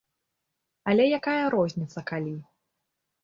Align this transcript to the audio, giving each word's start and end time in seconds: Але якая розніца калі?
Але 0.93 1.05
якая 1.19 1.43
розніца 1.55 1.99
калі? 2.13 2.35